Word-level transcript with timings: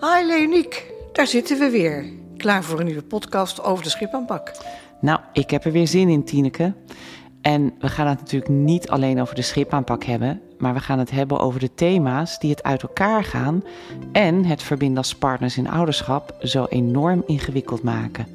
Hi 0.00 0.26
Leoniek, 0.26 0.92
daar 1.12 1.26
zitten 1.26 1.58
we 1.58 1.70
weer. 1.70 2.04
Klaar 2.36 2.64
voor 2.64 2.78
een 2.78 2.86
nieuwe 2.86 3.02
podcast 3.02 3.62
over 3.62 3.84
de 3.84 3.90
schipaanpak. 3.90 4.52
Nou, 5.00 5.20
ik 5.32 5.50
heb 5.50 5.64
er 5.64 5.72
weer 5.72 5.86
zin 5.86 6.08
in, 6.08 6.24
Tineke. 6.24 6.74
En 7.40 7.74
we 7.78 7.88
gaan 7.88 8.06
het 8.06 8.18
natuurlijk 8.18 8.50
niet 8.50 8.88
alleen 8.88 9.20
over 9.20 9.34
de 9.34 9.42
schipaanpak 9.42 10.04
hebben, 10.04 10.40
maar 10.58 10.74
we 10.74 10.80
gaan 10.80 10.98
het 10.98 11.10
hebben 11.10 11.38
over 11.38 11.60
de 11.60 11.74
thema's 11.74 12.38
die 12.38 12.50
het 12.50 12.62
uit 12.62 12.82
elkaar 12.82 13.24
gaan 13.24 13.64
en 14.12 14.44
het 14.44 14.62
verbinden 14.62 14.98
als 14.98 15.14
partners 15.14 15.56
in 15.56 15.70
ouderschap 15.70 16.36
zo 16.40 16.66
enorm 16.68 17.22
ingewikkeld 17.26 17.82
maken. 17.82 18.26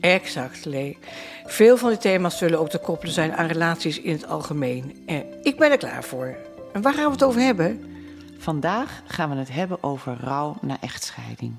Exact, 0.00 0.64
Lee. 0.64 0.98
Veel 1.44 1.76
van 1.76 1.88
die 1.88 1.98
thema's 1.98 2.38
zullen 2.38 2.60
ook 2.60 2.70
te 2.70 2.78
koppelen 2.78 3.14
zijn 3.14 3.32
aan 3.32 3.46
relaties 3.46 4.00
in 4.00 4.12
het 4.12 4.26
algemeen. 4.26 5.02
En 5.06 5.24
ik 5.42 5.56
ben 5.56 5.70
er 5.70 5.78
klaar 5.78 6.04
voor. 6.04 6.36
En 6.72 6.82
waar 6.82 6.94
gaan 6.94 7.04
we 7.04 7.12
het 7.12 7.24
over 7.24 7.40
hebben? 7.40 7.95
Vandaag 8.38 9.02
gaan 9.06 9.30
we 9.30 9.36
het 9.36 9.52
hebben 9.52 9.82
over 9.82 10.16
rouw 10.20 10.56
na 10.60 10.80
echtscheiding. 10.80 11.54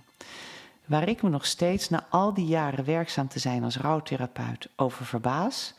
Waar 0.86 1.10
ik 1.10 1.22
me 1.22 1.30
nog 1.30 1.46
steeds 1.46 1.90
na 1.90 2.06
al 2.10 2.34
die 2.34 2.46
jaren 2.46 2.86
werkzaam 2.86 3.28
te 3.28 3.40
zijn 3.40 3.64
als 3.64 3.78
rouwtherapeut 3.78 4.70
over 4.76 5.06
verbaas, 5.06 5.74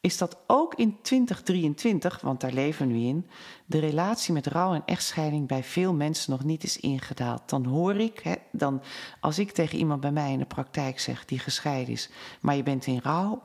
is 0.00 0.18
dat 0.18 0.36
ook 0.46 0.74
in 0.74 0.98
2023, 1.02 2.20
want 2.20 2.40
daar 2.40 2.52
leven 2.52 2.86
we 2.86 2.92
nu 2.92 3.06
in, 3.06 3.26
de 3.66 3.78
relatie 3.78 4.32
met 4.32 4.46
rouw 4.46 4.74
en 4.74 4.82
echtscheiding 4.84 5.46
bij 5.46 5.64
veel 5.64 5.92
mensen 5.92 6.30
nog 6.30 6.44
niet 6.44 6.64
is 6.64 6.80
ingedaald. 6.80 7.48
Dan 7.48 7.64
hoor 7.64 7.96
ik, 7.96 8.18
hè, 8.18 8.34
dan, 8.52 8.82
als 9.20 9.38
ik 9.38 9.52
tegen 9.52 9.78
iemand 9.78 10.00
bij 10.00 10.12
mij 10.12 10.32
in 10.32 10.38
de 10.38 10.44
praktijk 10.44 11.00
zeg 11.00 11.24
die 11.24 11.38
gescheiden 11.38 11.92
is, 11.92 12.10
maar 12.40 12.56
je 12.56 12.62
bent 12.62 12.86
in 12.86 13.00
rouw. 13.02 13.42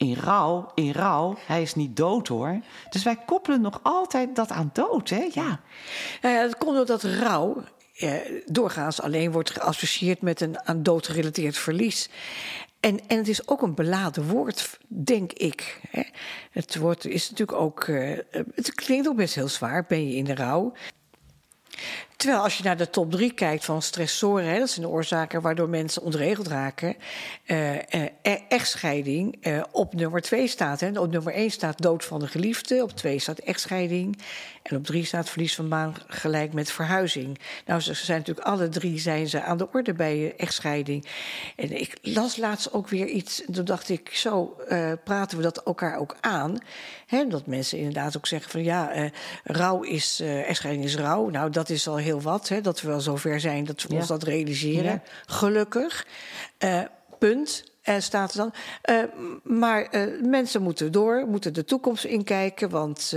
In 0.00 0.14
rouw, 0.14 0.70
in 0.74 0.92
rouw, 0.92 1.36
hij 1.46 1.62
is 1.62 1.74
niet 1.74 1.96
dood 1.96 2.28
hoor. 2.28 2.60
Dus 2.90 3.02
wij 3.02 3.16
koppelen 3.26 3.60
nog 3.60 3.80
altijd 3.82 4.36
dat 4.36 4.50
aan 4.50 4.70
dood, 4.72 5.08
hè? 5.08 5.28
Ja. 5.32 5.60
Nou 6.22 6.34
ja, 6.34 6.40
het 6.42 6.58
komt 6.58 6.76
doordat 6.76 7.02
rouw 7.02 7.62
eh, 7.96 8.14
doorgaans 8.46 9.02
alleen 9.02 9.32
wordt 9.32 9.50
geassocieerd 9.50 10.20
met 10.20 10.40
een 10.40 10.66
aan 10.66 10.82
dood 10.82 11.06
gerelateerd 11.06 11.58
verlies. 11.58 12.08
En, 12.80 13.00
en 13.06 13.16
het 13.16 13.28
is 13.28 13.48
ook 13.48 13.62
een 13.62 13.74
beladen 13.74 14.28
woord, 14.28 14.78
denk 14.88 15.32
ik. 15.32 15.80
Het 16.50 16.76
woord 16.76 17.04
is 17.04 17.30
natuurlijk 17.30 17.58
ook. 17.58 17.86
Uh, 17.86 18.18
het 18.54 18.74
klinkt 18.74 19.08
ook 19.08 19.16
best 19.16 19.34
heel 19.34 19.48
zwaar. 19.48 19.84
Ben 19.88 20.08
je 20.08 20.16
in 20.16 20.24
de 20.24 20.34
rouw? 20.34 20.72
Terwijl 22.20 22.42
als 22.42 22.56
je 22.56 22.64
naar 22.64 22.76
de 22.76 22.90
top 22.90 23.10
drie 23.10 23.32
kijkt 23.32 23.64
van 23.64 23.82
stressoren, 23.82 24.44
hè, 24.44 24.58
dat 24.58 24.70
zijn 24.70 24.86
de 24.86 24.92
oorzaken 24.92 25.40
waardoor 25.40 25.68
mensen 25.68 26.02
ontregeld 26.02 26.46
raken, 26.46 26.96
uh, 27.46 27.74
uh, 27.74 27.80
echtscheiding 28.48 29.46
uh, 29.46 29.62
op 29.72 29.94
nummer 29.94 30.20
twee 30.20 30.46
staat. 30.46 30.80
Hè. 30.80 31.00
Op 31.00 31.10
nummer 31.10 31.32
één 31.32 31.50
staat 31.50 31.82
dood 31.82 32.04
van 32.04 32.20
de 32.20 32.26
geliefde, 32.26 32.82
op 32.82 32.90
twee 32.90 33.18
staat 33.18 33.38
echtscheiding 33.38 34.18
en 34.62 34.76
op 34.76 34.84
drie 34.84 35.04
staat 35.04 35.28
verlies 35.28 35.54
van 35.54 35.68
baan 35.68 35.94
gelijk 36.06 36.52
met 36.52 36.72
verhuizing. 36.72 37.38
Nou, 37.66 37.80
ze 37.80 37.94
zijn 37.94 38.18
natuurlijk 38.18 38.46
alle 38.46 38.68
drie 38.68 38.98
zijn 38.98 39.28
ze 39.28 39.42
aan 39.42 39.58
de 39.58 39.68
orde 39.72 39.92
bij 39.92 40.34
echtscheiding. 40.36 41.06
En 41.56 41.80
ik 41.80 41.98
las 42.02 42.36
laatst 42.36 42.72
ook 42.72 42.88
weer 42.88 43.06
iets, 43.06 43.44
en 43.44 43.52
toen 43.52 43.64
dacht 43.64 43.88
ik, 43.88 44.08
zo 44.12 44.56
praten 45.04 45.36
we 45.36 45.42
dat 45.42 45.62
elkaar 45.62 45.98
ook 45.98 46.16
aan. 46.20 46.58
Hè, 47.06 47.26
dat 47.26 47.46
mensen 47.46 47.78
inderdaad 47.78 48.16
ook 48.16 48.26
zeggen 48.26 48.50
van 48.50 48.62
ja, 48.62 49.10
rouw 49.44 49.82
is, 49.82 50.20
echtscheiding 50.20 50.84
is 50.84 50.96
rouw. 50.96 51.28
Nou, 51.28 51.50
dat 51.50 51.70
is 51.70 51.88
al 51.88 51.96
heel 51.96 52.09
heel 52.10 52.20
wat. 52.20 52.48
Hè, 52.48 52.60
dat 52.60 52.80
we 52.80 52.88
wel 52.88 53.00
zover 53.00 53.40
zijn 53.40 53.64
dat 53.64 53.82
we 53.82 53.94
ons 53.94 54.06
dat 54.06 54.22
realiseren. 54.22 54.92
Ja. 54.92 55.02
Gelukkig. 55.26 56.06
Uh, 56.58 56.80
punt. 57.18 57.68
En 57.80 58.02
staat 58.02 58.34
er 58.34 58.36
dan. 58.36 58.52
Uh, 58.90 59.04
maar 59.42 59.94
uh, 59.94 60.22
mensen 60.22 60.62
moeten 60.62 60.92
door, 60.92 61.26
moeten 61.26 61.54
de 61.54 61.64
toekomst 61.64 62.04
inkijken. 62.04 62.70
Want 62.70 63.16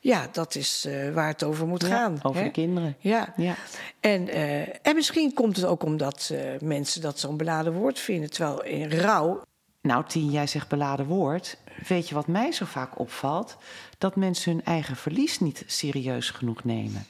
ja, 0.00 0.28
dat 0.32 0.54
is 0.54 0.88
waar 1.14 1.28
het 1.28 1.44
over 1.44 1.66
moet 1.66 1.82
ja, 1.82 1.88
gaan. 1.88 2.18
Over 2.22 2.40
hè? 2.40 2.46
de 2.46 2.52
kinderen. 2.52 2.96
Ja. 2.98 3.32
ja. 3.36 3.54
En, 4.00 4.28
en 4.82 4.94
misschien 4.94 5.34
komt 5.34 5.56
het 5.56 5.64
ook 5.64 5.82
omdat 5.82 6.32
mensen 6.60 7.00
dat 7.00 7.18
zo'n 7.18 7.36
beladen 7.36 7.72
woord 7.72 7.98
vinden. 7.98 8.30
Terwijl 8.30 8.64
in 8.64 8.90
rouw. 8.90 9.42
Nou, 9.80 10.04
Tien, 10.06 10.30
jij 10.30 10.46
zegt 10.46 10.68
beladen 10.68 11.06
woord. 11.06 11.56
Weet 11.88 12.08
je 12.08 12.14
wat 12.14 12.26
mij 12.26 12.52
zo 12.52 12.64
vaak 12.64 12.98
opvalt? 12.98 13.56
Dat 13.98 14.16
mensen 14.16 14.52
hun 14.52 14.64
eigen 14.64 14.96
verlies 14.96 15.40
niet 15.40 15.62
serieus 15.66 16.30
genoeg 16.30 16.64
nemen 16.64 17.06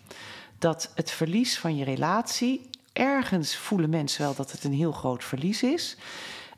dat 0.58 0.90
het 0.94 1.10
verlies 1.10 1.58
van 1.58 1.76
je 1.76 1.84
relatie, 1.84 2.70
ergens 2.92 3.56
voelen 3.56 3.90
mensen 3.90 4.22
wel 4.22 4.34
dat 4.34 4.52
het 4.52 4.64
een 4.64 4.72
heel 4.72 4.92
groot 4.92 5.24
verlies 5.24 5.62
is. 5.62 5.96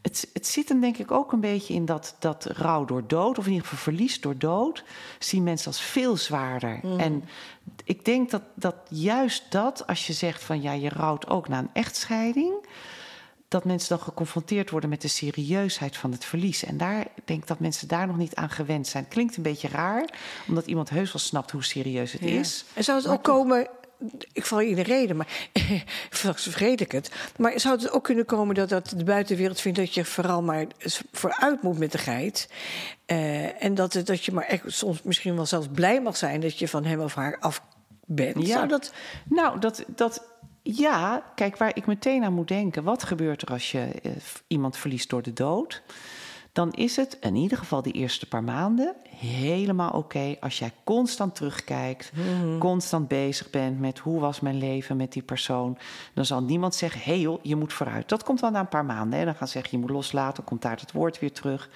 Het, 0.03 0.31
het 0.33 0.47
zit 0.47 0.69
hem 0.69 0.81
denk 0.81 0.97
ik 0.97 1.11
ook 1.11 1.33
een 1.33 1.41
beetje 1.41 1.75
in 1.75 1.85
dat, 1.85 2.17
dat 2.19 2.45
rouw 2.45 2.85
door 2.85 3.07
dood, 3.07 3.39
of 3.39 3.45
in 3.45 3.53
ieder 3.53 3.67
geval 3.67 3.83
verlies 3.83 4.21
door 4.21 4.39
dood, 4.39 4.85
zien 5.19 5.43
mensen 5.43 5.67
als 5.67 5.81
veel 5.81 6.17
zwaarder. 6.17 6.81
Mm. 6.83 6.99
En 6.99 7.25
ik 7.85 8.05
denk 8.05 8.31
dat, 8.31 8.43
dat 8.55 8.75
juist 8.89 9.45
dat, 9.51 9.87
als 9.87 10.07
je 10.07 10.13
zegt 10.13 10.45
van 10.45 10.63
ja, 10.63 10.73
je 10.73 10.89
rouwt 10.89 11.29
ook 11.29 11.49
na 11.49 11.59
een 11.59 11.71
echtscheiding, 11.73 12.53
dat 13.49 13.65
mensen 13.65 13.89
dan 13.89 14.07
geconfronteerd 14.07 14.71
worden 14.71 14.91
met 14.91 15.03
de 15.03 15.09
serieusheid 15.09 15.97
van 15.97 16.13
het 16.13 16.25
verlies. 16.25 16.65
En 16.65 16.77
daar 16.77 17.07
denk 17.25 17.41
ik 17.41 17.47
dat 17.47 17.59
mensen 17.59 17.89
daar 17.89 18.07
nog 18.07 18.17
niet 18.17 18.35
aan 18.35 18.51
gewend 18.51 18.87
zijn. 18.87 19.09
Klinkt 19.09 19.37
een 19.37 19.43
beetje 19.43 19.69
raar, 19.69 20.09
omdat 20.49 20.67
iemand 20.67 20.91
heus 20.91 21.13
wel 21.13 21.23
snapt 21.23 21.51
hoe 21.51 21.65
serieus 21.65 22.13
het 22.13 22.21
ja. 22.21 22.29
is. 22.29 22.65
En 22.75 22.85
zou 22.85 22.99
het 22.99 23.09
ook 23.09 23.23
komen 23.23 23.69
ik 24.33 24.47
val 24.47 24.61
je 24.61 24.69
in 24.69 24.75
de 24.75 24.83
reden, 24.83 25.17
maar 25.17 25.49
straks 26.11 26.43
vergeet 26.49 26.81
ik 26.81 26.93
het. 26.93 27.11
Maar 27.37 27.61
zou 27.61 27.77
het 27.77 27.91
ook 27.91 28.05
kunnen 28.05 28.25
komen 28.25 28.55
dat, 28.55 28.69
dat 28.69 28.93
de 28.97 29.05
buitenwereld 29.05 29.61
vindt 29.61 29.79
dat 29.79 29.95
je 29.95 30.05
vooral 30.05 30.43
maar 30.43 30.67
vooruit 31.13 31.63
moet 31.63 31.79
met 31.79 31.93
de 31.93 31.99
geit? 31.99 32.49
Uh, 33.07 33.63
en 33.63 33.75
dat, 33.75 34.01
dat 34.05 34.25
je 34.25 34.33
maar 34.33 34.45
echt 34.45 34.63
soms 34.67 35.03
misschien 35.03 35.37
wel 35.37 35.47
zelfs 35.47 35.69
blij 35.73 36.03
mag 36.03 36.17
zijn 36.17 36.41
dat 36.41 36.59
je 36.59 36.69
van 36.69 36.85
hem 36.85 37.01
of 37.01 37.15
haar 37.15 37.37
af 37.41 37.63
bent. 38.07 38.47
Ja, 38.47 38.55
zou 38.55 38.69
dat... 38.69 38.93
nou, 39.25 39.59
dat, 39.59 39.85
dat, 39.87 40.25
ja, 40.63 41.23
kijk 41.35 41.57
waar 41.57 41.77
ik 41.77 41.87
meteen 41.87 42.25
aan 42.25 42.33
moet 42.33 42.49
denken. 42.49 42.85
Wat 42.85 43.03
gebeurt 43.03 43.43
er 43.43 43.49
als 43.49 43.71
je 43.71 43.89
uh, 44.03 44.13
iemand 44.47 44.77
verliest 44.77 45.11
door 45.11 45.23
de 45.23 45.33
dood? 45.33 45.83
Dan 46.53 46.73
is 46.73 46.97
het 46.97 47.17
in 47.21 47.35
ieder 47.35 47.59
geval 47.59 47.83
die 47.83 47.93
eerste 47.93 48.27
paar 48.27 48.45
maanden 48.45 48.95
helemaal 49.21 49.89
oké 49.89 49.99
okay 49.99 50.37
als 50.41 50.59
jij 50.59 50.73
constant 50.85 51.35
terugkijkt, 51.35 52.13
mm. 52.15 52.59
constant 52.59 53.09
bezig 53.09 53.51
bent 53.51 53.81
met 53.81 53.99
hoe 53.99 54.21
was 54.21 54.41
mijn 54.41 54.59
leven 54.59 54.97
met 54.97 55.13
die 55.13 55.23
persoon. 55.23 55.79
Dan 56.15 56.25
zal 56.25 56.43
niemand 56.43 56.75
zeggen, 56.75 57.01
hé 57.01 57.13
hey 57.13 57.21
joh, 57.21 57.39
je 57.43 57.57
moet 57.57 57.73
vooruit. 57.73 58.09
Dat 58.09 58.23
komt 58.23 58.41
wel 58.41 58.51
na 58.51 58.61
een 58.61 58.69
paar 58.69 58.85
maanden. 58.85 59.19
Hè. 59.19 59.25
Dan 59.25 59.35
gaan 59.35 59.47
ze 59.47 59.53
zeggen, 59.53 59.73
je 59.73 59.79
moet 59.79 59.95
loslaten, 59.95 60.45
komt 60.45 60.63
daar 60.63 60.81
het 60.81 60.93
woord 60.93 61.19
weer 61.19 61.33
terug. 61.33 61.71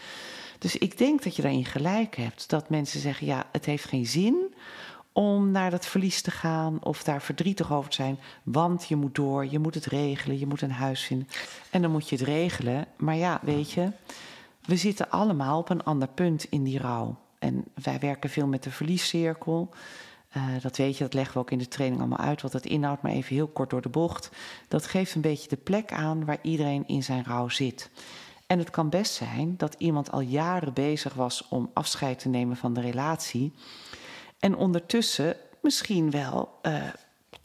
Dus 0.59 0.77
ik 0.77 0.99
denk 0.99 1.23
dat 1.23 1.37
je 1.37 1.43
daarin 1.43 1.65
gelijk 1.65 2.17
hebt. 2.17 2.51
Dat 2.51 2.69
mensen 2.71 3.01
zeggen, 3.01 3.27
ja, 3.27 3.47
het 3.53 3.65
heeft 3.65 3.85
geen 3.85 4.07
zin 4.07 4.55
om 5.13 5.51
naar 5.51 5.71
dat 5.71 5.87
verlies 5.87 6.23
te 6.23 6.31
gaan 6.31 6.79
of 6.83 7.03
daar 7.03 7.23
verdrietig 7.23 7.73
over 7.73 7.91
te 7.91 7.97
zijn. 7.97 8.19
Want 8.43 8.89
je 8.89 8.97
moet 8.97 9.15
door, 9.15 9.47
je 9.47 9.59
moet 9.59 9.75
het 9.75 9.87
regelen, 9.87 10.39
je 10.39 10.47
moet 10.47 10.63
een 10.63 10.71
huis 10.71 11.03
vinden. 11.05 11.29
En 11.71 11.83
dan 11.83 11.91
moet 11.91 12.09
je 12.09 12.17
het 12.17 12.25
regelen. 12.25 12.87
Maar 12.97 13.17
ja, 13.17 13.41
weet 13.43 13.71
je 13.71 13.89
we 14.65 14.77
zitten 14.77 15.11
allemaal 15.11 15.59
op 15.59 15.69
een 15.69 15.85
ander 15.85 16.09
punt 16.09 16.45
in 16.45 16.63
die 16.63 16.79
rouw. 16.79 17.17
En 17.39 17.65
wij 17.83 17.99
werken 17.99 18.31
veel 18.31 18.47
met 18.47 18.63
de 18.63 18.71
verliescirkel. 18.71 19.71
Uh, 20.37 20.43
dat 20.63 20.77
weet 20.77 20.97
je, 20.97 21.05
dat 21.05 21.15
leggen 21.15 21.35
we 21.35 21.41
ook 21.41 21.51
in 21.51 21.59
de 21.59 21.69
training 21.69 22.01
allemaal 22.01 22.27
uit, 22.27 22.43
wat 22.43 22.53
dat 22.53 22.67
inhoudt, 22.67 23.03
maar 23.03 23.13
even 23.13 23.35
heel 23.35 23.47
kort 23.47 23.71
door 23.71 23.83
de 23.83 23.89
bocht. 23.89 24.31
Dat 24.69 24.87
geeft 24.87 25.15
een 25.15 25.21
beetje 25.21 25.49
de 25.49 25.57
plek 25.57 25.93
aan 25.93 26.25
waar 26.25 26.39
iedereen 26.43 26.87
in 26.87 27.03
zijn 27.03 27.25
rouw 27.25 27.49
zit. 27.49 27.91
En 28.47 28.59
het 28.59 28.71
kan 28.71 28.89
best 28.89 29.15
zijn 29.15 29.55
dat 29.57 29.75
iemand 29.79 30.11
al 30.11 30.21
jaren 30.21 30.73
bezig 30.73 31.15
was 31.15 31.49
om 31.49 31.71
afscheid 31.73 32.19
te 32.19 32.29
nemen 32.29 32.57
van 32.57 32.73
de 32.73 32.81
relatie. 32.81 33.53
En 34.39 34.57
ondertussen 34.57 35.37
misschien 35.63 36.11
wel 36.11 36.59
uh, 36.63 36.83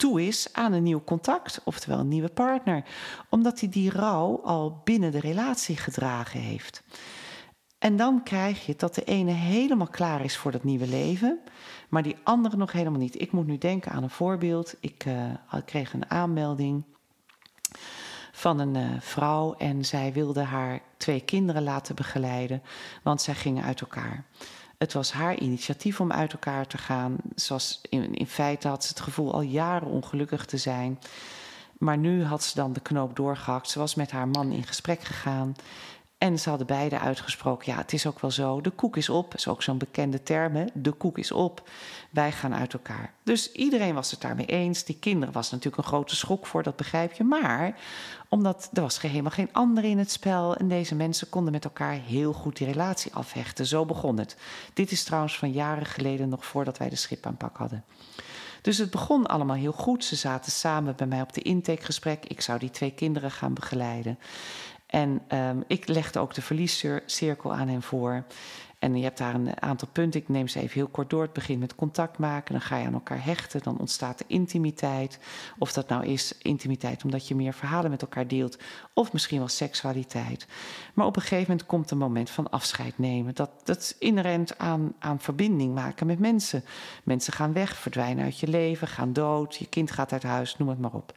toe 0.00 0.26
is 0.26 0.52
aan 0.52 0.72
een 0.72 0.82
nieuw 0.82 1.04
contact, 1.04 1.60
oftewel 1.64 1.98
een 1.98 2.08
nieuwe 2.08 2.28
partner, 2.28 2.84
omdat 3.28 3.60
hij 3.60 3.68
die 3.68 3.90
rouw 3.90 4.40
al 4.42 4.80
binnen 4.84 5.12
de 5.12 5.20
relatie 5.20 5.76
gedragen 5.76 6.40
heeft. 6.40 6.82
En 7.78 7.96
dan 7.96 8.22
krijg 8.22 8.66
je 8.66 8.74
dat 8.76 8.94
de 8.94 9.04
ene 9.04 9.30
helemaal 9.30 9.88
klaar 9.88 10.24
is 10.24 10.36
voor 10.36 10.52
dat 10.52 10.64
nieuwe 10.64 10.86
leven, 10.86 11.38
maar 11.88 12.02
die 12.02 12.16
andere 12.22 12.56
nog 12.56 12.72
helemaal 12.72 13.00
niet. 13.00 13.20
Ik 13.20 13.32
moet 13.32 13.46
nu 13.46 13.58
denken 13.58 13.92
aan 13.92 14.02
een 14.02 14.10
voorbeeld. 14.10 14.74
Ik 14.80 15.04
uh, 15.04 15.14
kreeg 15.64 15.92
een 15.92 16.10
aanmelding 16.10 16.84
van 18.32 18.58
een 18.58 18.74
uh, 18.74 19.00
vrouw 19.00 19.54
en 19.54 19.84
zij 19.84 20.12
wilde 20.12 20.42
haar 20.42 20.80
twee 20.96 21.20
kinderen 21.20 21.62
laten 21.62 21.94
begeleiden, 21.94 22.62
want 23.02 23.22
zij 23.22 23.34
gingen 23.34 23.64
uit 23.64 23.80
elkaar. 23.80 24.24
Het 24.80 24.92
was 24.92 25.12
haar 25.12 25.38
initiatief 25.38 26.00
om 26.00 26.12
uit 26.12 26.32
elkaar 26.32 26.66
te 26.66 26.78
gaan. 26.78 27.16
Zoals 27.34 27.80
in, 27.88 28.14
in 28.14 28.26
feite 28.26 28.68
had 28.68 28.84
ze 28.84 28.88
het 28.88 29.00
gevoel 29.00 29.32
al 29.32 29.40
jaren 29.40 29.88
ongelukkig 29.88 30.44
te 30.44 30.56
zijn. 30.56 30.98
Maar 31.78 31.98
nu 31.98 32.24
had 32.24 32.42
ze 32.42 32.54
dan 32.54 32.72
de 32.72 32.80
knoop 32.80 33.16
doorgehakt. 33.16 33.70
Ze 33.70 33.78
was 33.78 33.94
met 33.94 34.10
haar 34.10 34.28
man 34.28 34.52
in 34.52 34.64
gesprek 34.64 35.00
gegaan. 35.02 35.56
En 36.20 36.38
ze 36.38 36.48
hadden 36.48 36.66
beide 36.66 36.98
uitgesproken: 36.98 37.72
ja, 37.72 37.78
het 37.78 37.92
is 37.92 38.06
ook 38.06 38.20
wel 38.20 38.30
zo. 38.30 38.60
De 38.60 38.70
koek 38.70 38.96
is 38.96 39.08
op. 39.08 39.30
Dat 39.30 39.40
is 39.40 39.48
ook 39.48 39.62
zo'n 39.62 39.78
bekende 39.78 40.22
term. 40.22 40.56
Hè? 40.56 40.64
De 40.74 40.92
koek 40.92 41.18
is 41.18 41.32
op. 41.32 41.68
Wij 42.10 42.32
gaan 42.32 42.54
uit 42.54 42.72
elkaar. 42.72 43.12
Dus 43.22 43.52
iedereen 43.52 43.94
was 43.94 44.10
het 44.10 44.20
daarmee 44.20 44.46
eens. 44.46 44.84
Die 44.84 44.98
kinderen 44.98 45.34
was 45.34 45.50
natuurlijk 45.50 45.76
een 45.76 45.88
grote 45.88 46.16
schok 46.16 46.46
voor, 46.46 46.62
dat 46.62 46.76
begrijp 46.76 47.12
je. 47.12 47.24
Maar 47.24 47.78
omdat 48.28 48.70
er 48.72 48.82
was 48.82 49.00
helemaal 49.00 49.30
geen 49.30 49.52
ander 49.52 49.84
in 49.84 49.98
het 49.98 50.10
spel. 50.10 50.56
En 50.56 50.68
deze 50.68 50.94
mensen 50.94 51.28
konden 51.28 51.52
met 51.52 51.64
elkaar 51.64 51.92
heel 51.92 52.32
goed 52.32 52.56
die 52.56 52.66
relatie 52.66 53.14
afhechten. 53.14 53.66
Zo 53.66 53.84
begon 53.84 54.18
het. 54.18 54.36
Dit 54.74 54.90
is 54.90 55.04
trouwens 55.04 55.38
van 55.38 55.52
jaren 55.52 55.86
geleden, 55.86 56.28
nog 56.28 56.44
voordat 56.44 56.78
wij 56.78 56.88
de 56.88 56.96
schipaanpak 56.96 57.56
hadden. 57.56 57.84
Dus 58.62 58.78
het 58.78 58.90
begon 58.90 59.26
allemaal 59.26 59.56
heel 59.56 59.72
goed. 59.72 60.04
Ze 60.04 60.16
zaten 60.16 60.52
samen 60.52 60.96
bij 60.96 61.06
mij 61.06 61.20
op 61.20 61.32
de 61.32 61.42
intakegesprek. 61.42 62.24
Ik 62.26 62.40
zou 62.40 62.58
die 62.58 62.70
twee 62.70 62.92
kinderen 62.92 63.30
gaan 63.30 63.54
begeleiden. 63.54 64.18
En 64.90 65.22
um, 65.28 65.64
ik 65.66 65.88
legde 65.88 66.18
ook 66.18 66.34
de 66.34 66.42
verliescirkel 66.42 67.52
aan 67.54 67.68
hen 67.68 67.82
voor. 67.82 68.24
En 68.80 68.96
je 68.96 69.02
hebt 69.02 69.18
daar 69.18 69.34
een 69.34 69.62
aantal 69.62 69.88
punten. 69.92 70.20
Ik 70.20 70.28
neem 70.28 70.48
ze 70.48 70.60
even 70.60 70.74
heel 70.74 70.88
kort 70.88 71.10
door. 71.10 71.22
Het 71.22 71.32
begint 71.32 71.60
met 71.60 71.74
contact 71.74 72.18
maken. 72.18 72.52
Dan 72.52 72.62
ga 72.62 72.76
je 72.76 72.86
aan 72.86 72.92
elkaar 72.92 73.24
hechten. 73.24 73.62
Dan 73.62 73.78
ontstaat 73.78 74.20
er 74.20 74.26
intimiteit. 74.28 75.18
Of 75.58 75.72
dat 75.72 75.88
nou 75.88 76.06
is 76.06 76.38
intimiteit 76.38 77.04
omdat 77.04 77.28
je 77.28 77.34
meer 77.34 77.52
verhalen 77.52 77.90
met 77.90 78.02
elkaar 78.02 78.26
deelt. 78.26 78.58
Of 78.94 79.12
misschien 79.12 79.38
wel 79.38 79.48
seksualiteit. 79.48 80.46
Maar 80.94 81.06
op 81.06 81.16
een 81.16 81.22
gegeven 81.22 81.50
moment 81.50 81.66
komt 81.66 81.90
een 81.90 81.98
moment 81.98 82.30
van 82.30 82.50
afscheid 82.50 82.98
nemen. 82.98 83.34
Dat, 83.34 83.50
dat 83.64 83.78
is 83.78 83.98
inherent 83.98 84.58
aan, 84.58 84.94
aan 84.98 85.20
verbinding 85.20 85.74
maken 85.74 86.06
met 86.06 86.18
mensen. 86.18 86.64
Mensen 87.04 87.32
gaan 87.32 87.52
weg, 87.52 87.76
verdwijnen 87.76 88.24
uit 88.24 88.38
je 88.38 88.48
leven, 88.48 88.88
gaan 88.88 89.12
dood. 89.12 89.56
Je 89.56 89.66
kind 89.68 89.90
gaat 89.90 90.12
uit 90.12 90.22
huis, 90.22 90.56
noem 90.56 90.68
het 90.68 90.78
maar 90.78 90.94
op. 90.94 91.14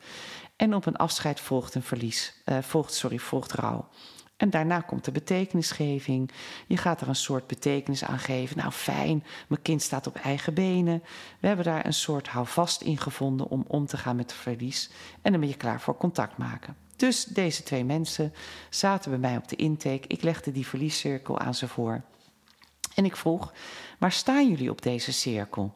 En 0.56 0.75
op 0.75 0.86
een 0.86 0.95
afscheid 0.95 1.39
volgt 1.39 1.75
een 1.75 1.83
verlies. 1.83 2.42
Uh, 2.45 2.57
volgt, 2.62 2.94
sorry, 2.94 3.18
volgt 3.18 3.51
rouw. 3.51 3.88
En 4.38 4.50
daarna 4.50 4.80
komt 4.80 5.06
de 5.06 5.12
betekenisgeving. 5.12 6.31
Je 6.68 6.77
gaat 6.77 7.01
er 7.01 7.07
een 7.07 7.15
soort 7.15 7.47
betekenis 7.47 8.03
aan 8.03 8.19
geven. 8.19 8.57
Nou, 8.57 8.71
fijn, 8.71 9.24
mijn 9.47 9.62
kind 9.62 9.81
staat 9.81 10.07
op 10.07 10.15
eigen 10.15 10.53
benen. 10.53 11.03
We 11.39 11.47
hebben 11.47 11.65
daar 11.65 11.85
een 11.85 11.94
soort 11.94 12.27
houvast 12.27 12.81
in 12.81 12.97
gevonden 12.97 13.47
om 13.47 13.65
om 13.68 13.85
te 13.85 13.97
gaan 13.97 14.15
met 14.15 14.33
verlies. 14.33 14.89
En 15.21 15.31
dan 15.31 15.41
ben 15.41 15.50
je 15.50 15.57
klaar 15.57 15.81
voor 15.81 15.97
contact 15.97 16.38
maken. 16.38 16.75
Dus 16.95 17.24
deze 17.24 17.63
twee 17.63 17.85
mensen 17.85 18.33
zaten 18.69 19.09
bij 19.09 19.19
mij 19.19 19.38
op 19.38 19.47
de 19.47 19.56
intake. 19.56 20.07
Ik 20.07 20.21
legde 20.21 20.51
die 20.51 20.68
verliescirkel 20.68 21.39
aan 21.39 21.56
ze 21.56 21.68
voor. 21.68 22.03
En 22.95 23.06
ik 23.06 23.16
vroeg: 23.16 23.54
waar 24.00 24.12
staan 24.12 24.50
jullie 24.50 24.69
op 24.69 24.81
deze 24.81 25.13
cirkel? 25.13 25.75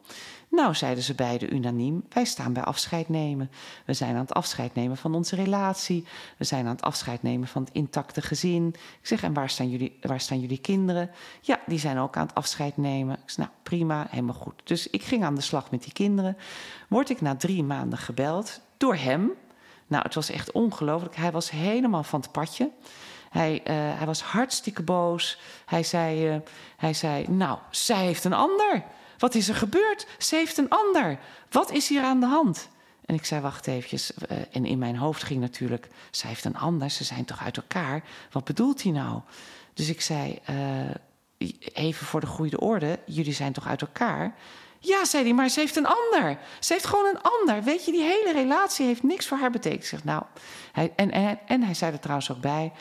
Nou, 0.50 0.76
zeiden 0.76 1.04
ze 1.04 1.14
beiden 1.14 1.56
unaniem, 1.56 2.04
wij 2.10 2.26
staan 2.26 2.54
bij 2.54 2.64
afscheid 2.64 3.10
nemen. 3.10 3.52
We 3.86 3.94
zijn 3.94 4.16
aan 4.16 4.22
het 4.22 4.34
afscheid 4.34 4.76
nemen 4.76 4.98
van 4.98 5.16
onze 5.16 5.36
relatie. 5.36 6.06
We 6.38 6.44
zijn 6.44 6.66
aan 6.66 6.72
het 6.72 6.82
afscheid 6.82 7.24
nemen 7.24 7.48
van 7.48 7.64
het 7.64 7.74
intacte 7.74 8.22
gezin. 8.22 8.68
Ik 8.68 9.08
zeg, 9.08 9.24
en 9.24 9.34
waar 9.34 9.50
staan 9.50 9.70
jullie, 9.70 9.98
waar 10.02 10.20
staan 10.20 10.40
jullie 10.40 10.58
kinderen? 10.58 11.10
Ja, 11.42 11.60
die 11.66 11.80
zijn 11.80 11.98
ook 11.98 12.18
aan 12.18 12.26
het 12.26 12.36
afscheid 12.36 12.78
nemen. 12.78 13.16
Ik 13.16 13.30
zeg, 13.30 13.38
nou, 13.38 13.50
prima, 13.64 14.08
helemaal 14.10 14.36
goed. 14.36 14.62
Dus 14.64 14.90
ik 14.90 15.04
ging 15.04 15.24
aan 15.24 15.36
de 15.36 15.42
slag 15.42 15.72
met 15.72 15.84
die 15.84 15.94
kinderen. 15.94 16.38
Word 16.90 17.10
ik 17.10 17.22
na 17.22 17.36
drie 17.36 17.64
maanden 17.64 18.00
gebeld 18.00 18.62
door 18.78 18.96
hem. 18.96 19.32
Nou, 19.88 20.04
het 20.04 20.16
was 20.16 20.30
echt 20.30 20.52
ongelooflijk. 20.52 21.16
Hij 21.16 21.32
was 21.32 21.50
helemaal 21.50 22.04
van 22.04 22.20
het 22.20 22.32
padje. 22.32 22.72
Hij, 23.38 23.62
uh, 23.68 23.98
hij 23.98 24.06
was 24.06 24.22
hartstikke 24.22 24.84
boos. 24.84 25.40
Hij 25.66 25.84
zei, 25.84 26.34
uh, 26.34 26.40
hij 26.78 26.94
zei, 26.94 27.26
nou, 27.30 27.60
zij 27.70 28.06
heeft 28.06 28.24
een 28.24 28.34
ander. 28.34 28.84
Wat 29.18 29.36
is 29.36 29.50
er 29.50 29.56
gebeurd? 29.56 30.08
Ze 30.18 30.36
heeft 30.36 30.58
een 30.58 30.70
ander. 30.70 31.20
Wat 31.50 31.72
is 31.72 31.88
hier 31.88 32.04
aan 32.04 32.20
de 32.20 32.26
hand? 32.26 32.70
En 33.06 33.16
ik 33.16 33.26
zei, 33.26 33.42
wacht 33.42 33.68
eventjes. 33.68 34.12
Uh, 34.12 34.38
en 34.52 34.66
in 34.66 34.78
mijn 34.78 34.98
hoofd 34.98 35.24
ging 35.24 35.40
natuurlijk, 35.40 35.88
zij 36.12 36.30
heeft 36.30 36.46
een 36.46 36.58
ander. 36.58 36.90
Ze 36.90 37.04
zijn 37.04 37.26
toch 37.26 37.44
uit 37.44 37.58
elkaar? 37.58 38.04
Wat 38.32 38.44
bedoelt 38.44 38.84
hij 38.84 38.92
nou? 38.92 39.22
Dus 39.74 39.90
ik 39.90 40.02
zei, 40.02 40.40
even 41.74 42.06
voor 42.06 42.20
de 42.20 42.28
goede 42.28 42.60
orde. 42.60 43.00
Jullie 43.06 43.34
zijn 43.34 43.54
toch 43.54 43.68
uit 43.68 43.82
elkaar? 43.82 44.36
Ja, 44.80 45.06
zei 45.06 45.24
hij, 45.24 45.34
maar 45.34 45.50
ze 45.50 45.60
heeft 45.60 45.76
een 45.76 45.88
ander. 45.88 46.38
Ze 46.60 46.74
heeft 46.74 46.86
gewoon 46.86 47.06
een 47.06 47.22
ander. 47.22 47.64
Weet 47.64 47.86
je, 47.86 47.92
die 47.92 48.04
hele 48.04 48.32
relatie 48.34 48.86
heeft 48.86 49.04
niks 49.04 49.28
voor 49.28 49.38
haar 49.38 49.52
betekend. 49.52 49.86
Zeg, 49.86 50.04
nou, 50.04 50.24
hij, 50.72 50.94
en, 50.96 51.12
en, 51.12 51.40
en 51.48 51.64
hij 51.64 51.74
zei 51.74 51.92
er 51.92 52.00
trouwens 52.00 52.32
ook 52.32 52.42
bij. 52.42 52.72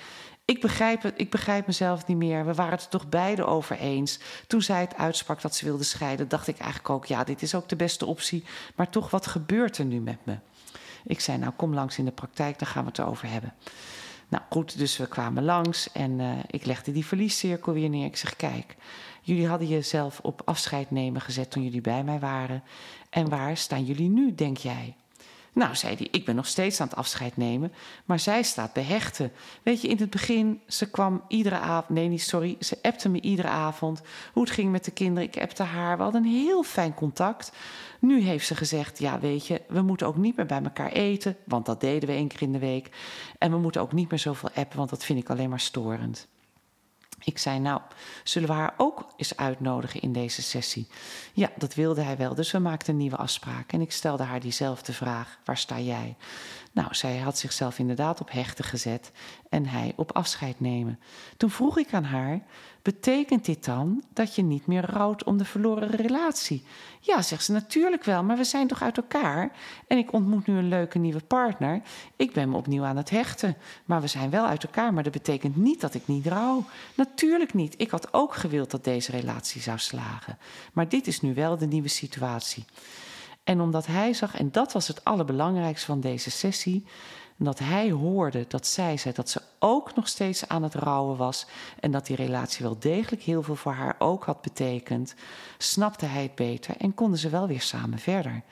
Ik 0.47 0.61
begrijp, 0.61 1.03
het, 1.03 1.15
ik 1.17 1.31
begrijp 1.31 1.67
mezelf 1.67 2.07
niet 2.07 2.17
meer. 2.17 2.47
We 2.47 2.55
waren 2.55 2.73
het 2.73 2.83
er 2.83 2.89
toch 2.89 3.09
beide 3.09 3.45
over 3.45 3.79
eens. 3.79 4.19
Toen 4.47 4.63
zij 4.63 4.81
het 4.81 4.97
uitsprak 4.97 5.41
dat 5.41 5.55
ze 5.55 5.65
wilde 5.65 5.83
scheiden, 5.83 6.29
dacht 6.29 6.49
ik 6.49 6.59
eigenlijk 6.59 6.91
ook: 6.91 7.07
ja, 7.07 7.25
dit 7.25 7.43
is 7.43 7.55
ook 7.55 7.69
de 7.69 7.77
beste 7.77 8.07
optie. 8.07 8.45
Maar 8.77 8.91
toch, 8.91 9.11
wat 9.11 9.27
gebeurt 9.27 9.79
er 9.79 9.85
nu 9.85 10.01
met 10.01 10.19
me? 10.25 10.39
Ik 11.05 11.21
zei: 11.21 11.39
Nou, 11.39 11.53
kom 11.57 11.75
langs 11.75 11.99
in 11.99 12.05
de 12.05 12.11
praktijk, 12.11 12.59
daar 12.59 12.69
gaan 12.69 12.83
we 12.85 12.89
het 12.89 13.01
over 13.01 13.31
hebben. 13.31 13.55
Nou 14.29 14.43
goed, 14.51 14.79
dus 14.79 14.97
we 14.97 15.07
kwamen 15.07 15.45
langs 15.45 15.93
en 15.93 16.19
uh, 16.19 16.33
ik 16.47 16.65
legde 16.65 16.93
die 16.93 17.07
verliescirkel 17.07 17.73
weer 17.73 17.89
neer. 17.89 18.07
Ik 18.07 18.17
zeg: 18.17 18.37
Kijk, 18.37 18.77
jullie 19.21 19.49
hadden 19.49 19.69
jezelf 19.69 20.21
op 20.23 20.43
afscheid 20.45 20.91
nemen 20.91 21.21
gezet 21.21 21.51
toen 21.51 21.63
jullie 21.63 21.81
bij 21.81 22.05
mij 22.05 22.19
waren. 22.19 22.63
En 23.11 23.29
waar 23.29 23.57
staan 23.57 23.85
jullie 23.85 24.09
nu, 24.09 24.35
denk 24.35 24.57
jij? 24.57 24.97
Nou, 25.57 25.75
zei 25.75 25.97
hij, 25.97 26.09
ik 26.11 26.25
ben 26.25 26.35
nog 26.35 26.47
steeds 26.47 26.81
aan 26.81 26.89
het 26.89 26.97
afscheid 26.97 27.37
nemen, 27.37 27.73
maar 28.05 28.21
zij 28.21 28.43
staat 28.43 28.73
behechten. 28.73 29.33
Weet 29.63 29.81
je, 29.81 29.89
in 29.89 29.97
het 29.97 30.11
begin, 30.11 30.61
ze 30.67 30.91
kwam 30.91 31.23
iedere 31.29 31.59
avond, 31.59 31.89
nee, 31.89 32.09
niet 32.09 32.23
sorry, 32.23 32.57
ze 32.61 32.79
appte 32.83 33.09
me 33.09 33.21
iedere 33.21 33.49
avond 33.49 34.03
hoe 34.33 34.43
het 34.43 34.53
ging 34.53 34.71
met 34.71 34.85
de 34.85 34.91
kinderen. 34.91 35.29
Ik 35.29 35.41
appte 35.41 35.63
haar, 35.63 35.97
we 35.97 36.03
hadden 36.03 36.25
een 36.25 36.31
heel 36.31 36.63
fijn 36.63 36.95
contact. 36.95 37.53
Nu 38.01 38.21
heeft 38.21 38.47
ze 38.47 38.55
gezegd, 38.55 38.99
ja, 38.99 39.21
weet 39.21 39.47
je, 39.47 39.63
we 39.69 39.83
moeten 39.83 40.07
ook 40.07 40.17
niet 40.17 40.37
meer 40.37 40.47
bij 40.47 40.63
elkaar 40.63 40.93
eten, 40.93 41.37
want 41.45 41.67
dat 41.67 41.81
deden 41.81 42.09
we 42.09 42.15
één 42.15 42.29
keer 42.29 42.43
in 42.43 42.53
de 42.53 42.59
week. 42.59 42.91
En 43.39 43.51
we 43.51 43.59
moeten 43.59 43.81
ook 43.81 43.93
niet 43.93 44.11
meer 44.11 44.19
zoveel 44.19 44.51
appen, 44.55 44.79
want 44.79 44.91
dat 44.91 45.05
vind 45.05 45.19
ik 45.19 45.31
alleen 45.31 45.51
maar 45.51 45.61
storend. 45.61 46.29
Ik 47.25 47.39
zei, 47.39 47.59
nou, 47.59 47.81
zullen 48.25 48.49
we 48.49 48.55
haar 48.55 48.75
ook 48.77 49.13
eens 49.17 49.37
uitnodigen 49.37 50.01
in 50.01 50.13
deze 50.13 50.43
sessie? 50.43 50.87
Ja, 51.33 51.51
dat 51.57 51.75
wilde 51.75 52.03
hij 52.03 52.17
wel, 52.17 52.35
dus 52.35 52.51
we 52.51 52.59
maakten 52.59 52.93
een 52.93 52.99
nieuwe 52.99 53.17
afspraak. 53.17 53.73
En 53.73 53.81
ik 53.81 53.93
stelde 53.93 54.23
haar 54.23 54.41
diezelfde 54.41 54.93
vraag, 54.93 55.39
waar 55.45 55.59
sta 55.59 55.81
jij? 55.81 56.17
Nou, 56.73 56.95
zij 56.95 57.19
had 57.19 57.39
zichzelf 57.39 57.79
inderdaad 57.79 58.21
op 58.21 58.31
hechten 58.31 58.65
gezet 58.65 59.13
en 59.49 59.67
hij 59.67 59.93
op 59.97 60.13
afscheid 60.13 60.61
nemen. 60.61 61.01
Toen 61.37 61.51
vroeg 61.51 61.79
ik 61.79 61.93
aan 61.93 62.05
haar, 62.05 62.41
betekent 62.87 63.45
dit 63.45 63.65
dan 63.65 64.03
dat 64.13 64.35
je 64.35 64.43
niet 64.43 64.67
meer 64.67 64.85
rouwt 64.91 65.25
om 65.25 65.39
de 65.39 65.45
verloren 65.45 65.89
relatie? 65.89 66.63
Ja, 67.01 67.23
zegt 67.23 67.45
ze, 67.45 67.53
natuurlijk 67.53 68.05
wel, 68.05 68.25
maar 68.25 68.37
we 68.37 68.45
zijn 68.45 68.67
toch 68.67 68.83
uit 68.83 68.97
elkaar? 68.97 69.51
En 69.87 69.99
ik 69.99 70.13
ontmoet 70.13 70.47
nu 70.47 70.57
een 70.57 70.69
leuke 70.69 70.99
nieuwe 70.99 71.21
partner. 71.21 71.83
Ik 72.17 72.33
ben 72.33 72.51
me 72.51 72.57
opnieuw 72.57 72.85
aan 72.85 72.97
het 72.97 73.11
hechten, 73.11 73.57
maar 73.85 74.01
we 74.01 74.07
zijn 74.07 74.31
wel 74.31 74.47
uit 74.47 74.65
elkaar. 74.65 74.95
Maar 74.95 75.03
dat 75.03 75.13
betekent 75.13 75.57
niet 75.57 75.81
dat 75.81 75.95
ik 75.95 76.07
niet 76.07 76.27
rouw. 76.27 76.65
Natuurlijk 76.95 77.55
niet. 77.55 77.75
Ik 77.77 77.91
had 77.91 78.13
ook 78.13 78.35
gewild 78.35 78.71
dat 78.71 78.85
deze 78.85 79.11
relatie 79.11 79.61
zou 79.61 79.79
slagen. 79.79 80.39
Maar 80.73 80.89
dit 80.89 81.07
is 81.07 81.21
nu 81.21 81.35
wel 81.35 81.59
de 81.59 81.67
nieuwe 81.67 81.89
situatie. 81.89 82.65
En 83.45 83.61
omdat 83.61 83.87
hij 83.87 84.13
zag, 84.13 84.37
en 84.37 84.53
dat 84.53 84.73
was 84.73 84.89
het 84.89 85.05
allerbelangrijkste 85.05 85.87
van 85.87 86.01
deze 86.01 86.31
sessie, 86.31 86.85
dat 87.37 87.59
hij 87.59 87.91
hoorde 87.91 88.45
dat 88.49 88.67
zij 88.67 88.97
zei 88.97 89.15
dat 89.15 89.29
ze 89.29 89.41
ook 89.59 89.95
nog 89.95 90.09
steeds 90.09 90.49
aan 90.49 90.63
het 90.63 90.75
rouwen 90.75 91.17
was 91.17 91.47
en 91.81 91.91
dat 91.91 92.07
die 92.07 92.17
relatie 92.17 92.65
wel 92.65 92.79
degelijk 92.79 93.23
heel 93.23 93.43
veel 93.43 93.57
voor 93.57 93.73
haar 93.73 93.97
ook 93.99 94.25
had 94.25 94.43
betekend, 94.43 95.15
snapte 95.59 96.07
hij 96.07 96.23
het 96.23 96.35
beter 96.35 96.77
en 96.77 96.95
konden 96.95 97.19
ze 97.19 97.29
wel 97.29 97.47
weer 97.47 97.61
samen 97.61 97.99
verder. 97.99 98.43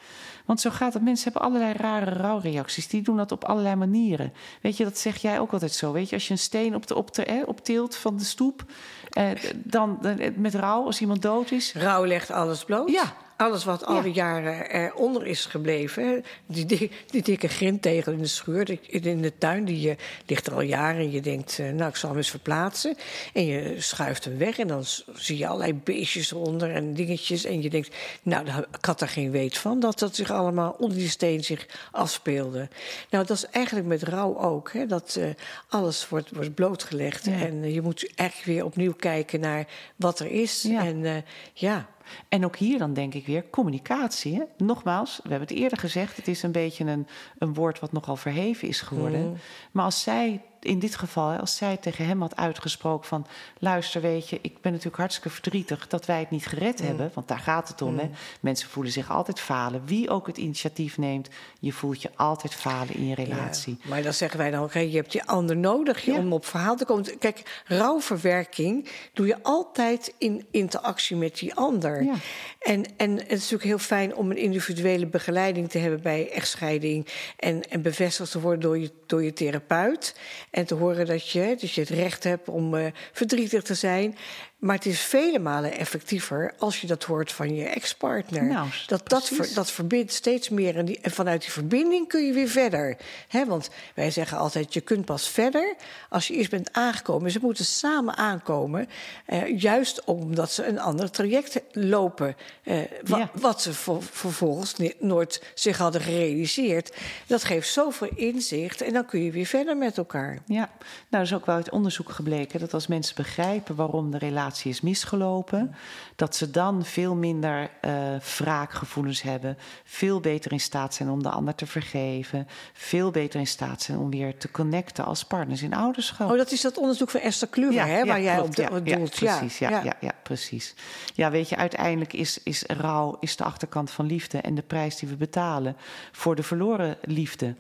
Want 0.45 0.61
zo 0.61 0.71
gaat 0.71 0.95
het. 0.95 1.03
Mensen 1.03 1.33
hebben 1.33 1.49
allerlei 1.49 1.73
rare 1.73 2.11
rouwreacties. 2.11 2.89
Die 2.89 3.03
doen 3.03 3.17
dat 3.17 3.32
op 3.32 3.44
allerlei 3.44 3.75
manieren. 3.75 4.32
Weet 4.61 4.77
je, 4.77 4.85
dat 4.85 4.99
zeg 4.99 5.17
jij 5.17 5.41
ook 5.41 5.53
altijd 5.53 5.73
zo. 5.73 5.93
Weet 5.93 6.08
je, 6.08 6.15
als 6.15 6.27
je 6.27 6.32
een 6.32 6.39
steen 6.39 6.75
op, 6.75 6.87
de, 6.87 6.94
op, 6.94 7.15
de, 7.15 7.25
eh, 7.25 7.49
op 7.49 7.65
tilt 7.65 7.97
van 7.97 8.17
de 8.17 8.25
stoep, 8.25 8.65
eh, 9.11 9.31
dan 9.55 10.05
eh, 10.05 10.31
met 10.37 10.55
rouw, 10.55 10.85
als 10.85 11.01
iemand 11.01 11.23
dood 11.23 11.51
is. 11.51 11.75
Rouw 11.75 12.06
legt 12.06 12.31
alles 12.31 12.65
bloot. 12.65 12.91
Ja, 12.91 13.15
alles 13.36 13.64
wat 13.64 13.86
al 13.86 14.03
die 14.03 14.12
jaren 14.12 14.70
eronder 14.70 15.26
is 15.26 15.44
gebleven. 15.44 16.24
Die, 16.46 16.67
die, 16.67 16.91
die 17.06 17.22
dikke 17.22 17.48
grindtegel 17.48 18.12
in 18.12 18.19
de 18.19 18.26
schuur, 18.26 18.79
in 18.88 19.22
de 19.22 19.38
tuin, 19.38 19.64
die 19.64 19.88
uh, 19.88 19.94
ligt 20.26 20.46
er 20.46 20.55
al 20.55 20.60
jaren. 20.60 21.00
En 21.00 21.10
je 21.10 21.20
denkt, 21.20 21.58
uh, 21.58 21.70
nou, 21.70 21.88
ik 21.88 21.96
zal 21.96 22.08
hem 22.08 22.19
eens 22.19 22.31
verplaatsen. 22.31 22.96
En 23.32 23.46
je 23.46 23.74
schuift 23.79 24.24
hem 24.24 24.38
weg 24.38 24.58
en 24.58 24.69
dan 24.69 24.84
zie 25.14 25.38
je 25.38 25.46
allerlei 25.46 25.74
beestjes 25.74 26.32
eronder 26.32 26.70
en 26.70 26.94
dingetjes. 26.94 27.44
En 27.44 27.62
je 27.62 27.70
denkt, 27.70 27.96
nou, 28.22 28.46
ik 28.48 28.84
had 28.84 28.98
daar 28.98 29.08
geen 29.08 29.31
weet 29.31 29.58
van, 29.58 29.81
dat 29.81 29.98
dat 29.98 30.17
zich 30.17 30.31
allemaal 30.31 30.76
onder 30.79 30.98
die 30.98 31.08
steen 31.08 31.44
zich 31.44 31.67
afspeelde. 31.91 32.69
Nou, 33.10 33.26
dat 33.26 33.36
is 33.36 33.46
eigenlijk 33.46 33.86
met 33.86 34.03
rouw 34.03 34.38
ook. 34.38 34.72
Hè, 34.72 34.86
dat 34.86 35.17
uh, 35.19 35.26
alles 35.69 36.08
wordt, 36.08 36.31
wordt 36.31 36.55
blootgelegd. 36.55 37.24
Ja. 37.24 37.32
En 37.32 37.72
je 37.72 37.82
moet 37.82 38.12
eigenlijk 38.14 38.48
weer 38.48 38.64
opnieuw 38.64 38.94
kijken 38.94 39.41
naar 39.41 39.67
wat 39.96 40.19
er 40.19 40.31
is. 40.31 40.62
Ja. 40.62 40.84
En 40.84 41.24
ja... 41.53 41.93
En 42.29 42.44
ook 42.44 42.56
hier 42.56 42.79
dan 42.79 42.93
denk 42.93 43.15
ik 43.15 43.27
weer 43.27 43.51
communicatie. 43.51 44.34
Hè? 44.34 44.43
Nogmaals, 44.56 45.20
we 45.23 45.29
hebben 45.29 45.49
het 45.49 45.58
eerder 45.58 45.79
gezegd, 45.79 46.17
het 46.17 46.29
is 46.29 46.43
een 46.43 46.53
beetje 46.53 46.84
een, 46.84 47.06
een 47.39 47.55
woord 47.55 47.81
wat 47.81 47.93
nogal 47.93 48.17
verheven 48.17 48.69
is 48.69 48.81
geworden. 48.81 49.29
Mm. 49.29 49.37
Maar 49.73 49.84
als 49.84 50.03
zij 50.03 50.43
in 50.65 50.79
dit 50.79 50.97
geval, 50.97 51.37
als 51.37 51.56
zij 51.56 51.77
tegen 51.77 52.06
hem 52.06 52.21
had 52.21 52.37
uitgesproken 52.37 53.09
van... 53.09 53.27
luister, 53.59 54.01
weet 54.01 54.29
je, 54.29 54.39
ik 54.43 54.61
ben 54.61 54.73
natuurlijk 54.73 54.99
hartstikke 54.99 55.31
verdrietig 55.31 55.87
dat 55.87 56.06
wij 56.06 56.19
het 56.19 56.31
niet 56.31 56.47
gered 56.47 56.81
mm. 56.81 56.87
hebben. 56.87 57.11
Want 57.15 57.29
daar 57.29 57.39
gaat 57.39 57.69
het 57.69 57.83
om, 57.83 57.93
mm. 57.93 57.99
hè. 57.99 58.11
Mensen 58.41 58.69
voelen 58.69 58.93
zich 58.93 59.11
altijd 59.11 59.41
falen. 59.41 59.83
Wie 59.85 60.11
ook 60.11 60.27
het 60.27 60.37
initiatief 60.37 60.99
neemt, 60.99 61.29
je 61.61 61.73
voelt 61.73 62.03
je 62.03 62.11
altijd 62.17 62.55
falen 62.55 62.94
in 62.94 63.06
je 63.06 63.15
relatie. 63.15 63.77
Ja, 63.83 63.89
maar 63.89 64.03
dan 64.03 64.13
zeggen 64.13 64.39
wij 64.39 64.51
dan 64.51 64.63
ook, 64.63 64.73
je 64.73 64.97
hebt 64.97 65.13
die 65.13 65.25
ander 65.25 65.56
nodig 65.56 66.05
ja. 66.05 66.19
om 66.19 66.33
op 66.33 66.47
verhaal 66.47 66.77
te 66.77 66.85
komen. 66.85 67.19
Kijk, 67.19 67.63
rouwverwerking 67.67 68.89
doe 69.13 69.27
je 69.27 69.43
altijd 69.43 70.15
in 70.19 70.47
interactie 70.51 71.17
met 71.17 71.39
die 71.39 71.55
ander. 71.55 72.03
Ja. 72.05 72.15
En, 72.61 72.85
en 72.97 73.11
het 73.11 73.31
is 73.31 73.39
natuurlijk 73.39 73.63
heel 73.63 73.79
fijn 73.79 74.15
om 74.15 74.31
een 74.31 74.37
individuele 74.37 75.06
begeleiding 75.06 75.71
te 75.71 75.79
hebben 75.79 76.03
bij 76.03 76.31
echtscheiding... 76.31 77.06
en, 77.37 77.63
en 77.63 77.83
bevestigd 77.83 78.31
te 78.31 78.41
worden 78.41 78.61
door 78.61 78.79
je, 78.79 78.91
door 79.06 79.23
je 79.23 79.33
therapeut... 79.33 80.15
En 80.55 80.67
te 80.67 80.75
horen 80.75 81.06
dat 81.06 81.29
je, 81.29 81.56
dus 81.58 81.75
je 81.75 81.81
het 81.81 81.91
recht 81.91 82.25
hebt 82.25 82.49
om 82.49 82.75
uh, 82.75 82.87
verdrietig 83.13 83.63
te 83.63 83.75
zijn. 83.75 84.17
Maar 84.65 84.75
het 84.77 84.87
is 84.87 85.01
vele 85.01 85.39
malen 85.39 85.73
effectiever 85.79 86.53
als 86.59 86.81
je 86.81 86.87
dat 86.87 87.05
hoort 87.05 87.33
van 87.33 87.55
je 87.55 87.65
ex-partner. 87.65 88.44
Nou, 88.44 88.69
dat, 88.87 89.09
dat, 89.09 89.29
ver- 89.29 89.55
dat 89.55 89.71
verbindt 89.71 90.13
steeds 90.13 90.49
meer. 90.49 90.77
En, 90.77 90.85
die, 90.85 90.99
en 91.03 91.11
vanuit 91.11 91.41
die 91.41 91.51
verbinding 91.51 92.09
kun 92.09 92.27
je 92.27 92.33
weer 92.33 92.49
verder. 92.49 92.97
Hè, 93.29 93.47
want 93.47 93.71
wij 93.94 94.11
zeggen 94.11 94.39
altijd, 94.39 94.75
je 94.75 94.81
kunt 94.81 95.05
pas 95.05 95.29
verder 95.29 95.75
als 96.09 96.27
je 96.29 96.35
eerst 96.35 96.51
bent 96.51 96.73
aangekomen. 96.73 97.31
Ze 97.31 97.39
moeten 97.43 97.65
samen 97.65 98.17
aankomen. 98.17 98.89
eh, 99.27 99.61
juist 99.61 100.05
omdat 100.05 100.53
ze 100.53 100.67
een 100.67 100.81
ander 100.81 101.11
traject 101.11 101.61
lopen. 101.73 102.37
eh, 102.63 102.79
wa- 103.05 103.19
Ja. 103.19 103.31
Wat 103.33 103.63
ze 103.63 103.73
ver- 103.73 104.03
vervolgens 104.03 104.75
nooit 104.99 105.43
zich 105.55 105.79
hadden 105.79 106.01
gerealiseerd. 106.01 106.93
Dat 107.27 107.44
geeft 107.44 107.69
zoveel 107.69 108.11
inzicht. 108.15 108.81
En 108.81 108.93
dan 108.93 109.06
kun 109.06 109.23
je 109.23 109.31
weer 109.31 109.47
verder 109.47 109.77
met 109.77 109.99
elkaar. 109.99 110.39
Ja, 110.47 110.59
nou, 110.65 110.69
er 111.11 111.21
is 111.21 111.35
ook 111.35 111.47
wel 111.47 111.55
uit 111.55 111.71
onderzoek 111.71 112.11
gebleken 112.11 112.61
dat 112.61 112.75
als 112.75 112.87
mensen 112.87 113.15
begrijpen 113.17 113.75
waarom 113.75 114.11
de 114.11 114.19
relatie 114.19 114.53
is 114.63 114.81
misgelopen, 114.81 115.75
dat 116.17 116.37
ze 116.37 116.51
dan 116.51 116.84
veel 116.84 117.15
minder 117.15 117.70
eh 117.81 117.93
wraakgevoelens 118.39 119.23
hebben, 119.23 119.58
veel 119.84 120.20
beter 120.20 120.53
in 120.53 120.61
staat 120.61 120.94
zijn 120.94 121.08
om 121.08 121.23
de 121.23 121.29
ander 121.29 121.55
te 121.55 121.67
vergeven, 121.67 122.49
veel 122.73 123.11
beter 123.11 123.41
in 123.41 123.46
staat 123.46 123.82
zijn 123.82 123.99
om 123.99 124.11
weer 124.11 124.37
te 124.37 124.51
connecten 124.51 125.05
als 125.05 125.25
partners 125.25 125.63
in 125.63 125.75
ouderschap. 125.75 126.31
Oh, 126.31 126.37
dat 126.37 126.51
is 126.51 126.61
dat 126.61 126.79
onderzoek 126.79 127.11
van 127.11 127.20
Esther 127.20 127.49
Kluwer, 127.49 127.87
hè, 127.87 128.05
waar 128.05 128.23
jij 128.23 128.34
klopt, 128.34 128.49
op, 128.49 128.55
de, 128.56 128.91
ja, 128.91 128.96
doelt. 128.96 129.15
precies, 129.15 129.58
ja, 129.58 129.70
ja. 129.70 129.96
Ja, 130.01 130.13
precies. 130.23 130.75
Ja, 131.15 131.31
weet 131.31 131.49
je, 131.49 131.56
uiteindelijk 131.56 132.13
is, 132.13 132.43
is 132.43 132.63
rouw 132.67 133.17
is 133.20 133.37
de 133.37 133.44
achterkant 133.44 133.91
van 133.91 134.06
liefde 134.06 134.39
en 134.39 134.55
de 134.55 134.63
prijs 134.63 134.96
die 134.96 135.08
we 135.08 135.17
betalen 135.17 135.77
voor 136.13 136.34
de 136.34 136.43
verloren 136.43 136.96
liefde. 137.03 137.55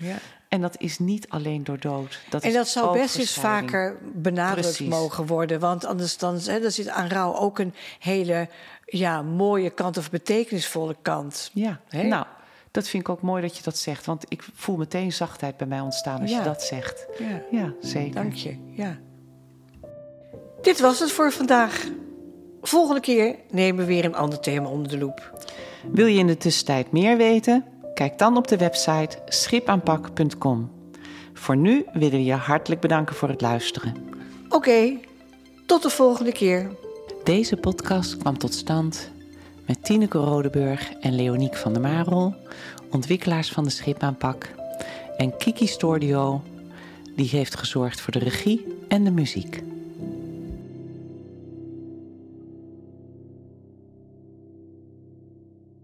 En 0.54 0.60
dat 0.60 0.74
is 0.78 0.98
niet 0.98 1.28
alleen 1.28 1.64
door 1.64 1.78
dood. 1.80 2.20
Dat 2.30 2.42
En 2.42 2.52
dat 2.52 2.68
zou 2.68 2.98
best 2.98 3.16
eens 3.18 3.34
vaker 3.34 3.98
benadrukt 4.14 4.60
Precies. 4.60 4.88
mogen 4.88 5.26
worden. 5.26 5.60
Want 5.60 5.84
anders 5.84 6.18
dan, 6.18 6.38
hè, 6.44 6.60
dan 6.60 6.70
zit 6.70 6.88
aan 6.88 7.08
rouw 7.08 7.34
ook 7.34 7.58
een 7.58 7.74
hele 7.98 8.48
ja, 8.84 9.22
mooie 9.22 9.70
kant 9.70 9.96
of 9.96 10.10
betekenisvolle 10.10 10.96
kant. 11.02 11.50
Ja, 11.54 11.80
Hè? 11.88 12.02
nou, 12.02 12.26
dat 12.70 12.88
vind 12.88 13.02
ik 13.02 13.08
ook 13.08 13.22
mooi 13.22 13.42
dat 13.42 13.56
je 13.56 13.62
dat 13.62 13.78
zegt. 13.78 14.06
Want 14.06 14.24
ik 14.28 14.44
voel 14.54 14.76
meteen 14.76 15.12
zachtheid 15.12 15.56
bij 15.56 15.66
mij 15.66 15.80
ontstaan 15.80 16.20
als 16.20 16.30
Ja. 16.30 16.38
je 16.38 16.44
dat 16.44 16.62
zegt. 16.62 17.06
Ja, 17.18 17.42
Ja, 17.58 17.72
zeker. 17.80 18.14
dank 18.14 18.32
je. 18.34 18.56
Ja. 18.70 18.98
Dit 20.62 20.80
was 20.80 21.00
het 21.00 21.12
voor 21.12 21.32
vandaag. 21.32 21.86
Volgende 22.62 23.00
keer 23.00 23.36
nemen 23.50 23.80
we 23.80 23.84
weer 23.92 24.04
een 24.04 24.14
ander 24.14 24.40
thema 24.40 24.68
onder 24.68 24.88
de 24.92 24.98
loep. 24.98 25.38
Wil 25.92 26.06
je 26.06 26.18
in 26.18 26.26
de 26.26 26.36
tussentijd 26.36 26.92
meer 26.92 27.16
weten? 27.16 27.64
Kijk 27.94 28.18
dan 28.18 28.36
op 28.36 28.48
de 28.48 28.56
website 28.56 29.18
schipaanpak.com. 29.26 30.70
Voor 31.32 31.56
nu 31.56 31.84
willen 31.92 32.18
we 32.18 32.24
je 32.24 32.32
hartelijk 32.32 32.80
bedanken 32.80 33.16
voor 33.16 33.28
het 33.28 33.40
luisteren. 33.40 33.94
Oké, 34.48 34.98
tot 35.66 35.82
de 35.82 35.90
volgende 35.90 36.32
keer. 36.32 36.70
Deze 37.24 37.56
podcast 37.56 38.16
kwam 38.16 38.38
tot 38.38 38.54
stand 38.54 39.10
met 39.66 39.84
Tineke 39.84 40.18
Rodeburg 40.18 40.92
en 40.92 41.14
Leoniek 41.14 41.56
van 41.56 41.72
der 41.72 41.82
Marel, 41.82 42.34
ontwikkelaars 42.90 43.50
van 43.50 43.64
de 43.64 43.70
Schipaanpak, 43.70 44.48
en 45.16 45.36
Kiki 45.36 45.66
Stordio, 45.66 46.42
die 47.16 47.28
heeft 47.28 47.56
gezorgd 47.56 48.00
voor 48.00 48.12
de 48.12 48.18
regie 48.18 48.66
en 48.88 49.04
de 49.04 49.10
muziek. 49.10 49.62